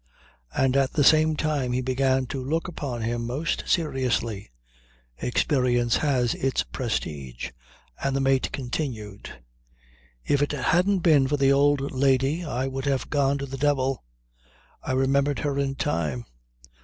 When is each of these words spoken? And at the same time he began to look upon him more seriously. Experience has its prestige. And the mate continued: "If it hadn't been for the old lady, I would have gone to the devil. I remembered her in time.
And 0.55 0.75
at 0.75 0.93
the 0.93 1.03
same 1.03 1.35
time 1.35 1.73
he 1.73 1.81
began 1.81 2.25
to 2.25 2.43
look 2.43 2.67
upon 2.67 3.03
him 3.03 3.27
more 3.27 3.45
seriously. 3.45 4.49
Experience 5.19 5.97
has 5.97 6.33
its 6.33 6.63
prestige. 6.63 7.51
And 8.03 8.15
the 8.15 8.19
mate 8.19 8.51
continued: 8.51 9.43
"If 10.25 10.41
it 10.41 10.53
hadn't 10.53 11.01
been 11.03 11.27
for 11.27 11.37
the 11.37 11.51
old 11.53 11.91
lady, 11.91 12.43
I 12.43 12.65
would 12.65 12.85
have 12.85 13.11
gone 13.11 13.37
to 13.37 13.45
the 13.45 13.59
devil. 13.59 14.03
I 14.81 14.93
remembered 14.93 15.37
her 15.45 15.59
in 15.59 15.75
time. 15.75 16.25